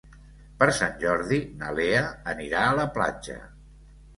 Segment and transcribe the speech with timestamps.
[0.61, 2.01] Per Sant Jordi na Lea
[2.35, 3.37] anirà a la platja.